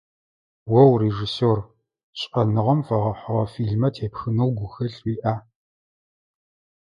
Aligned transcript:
О 0.81 0.83
урежиссер, 0.93 1.59
шӏэныгъэм 2.19 2.79
фэгъэхьыгъэ 2.87 3.43
фильмэ 3.53 3.89
тепхынэу 3.95 4.55
гухэлъ 4.57 4.97
уиӏа? 5.05 5.35